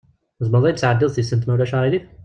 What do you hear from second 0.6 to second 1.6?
ad yid-tesɛeddiḍ tisent, ma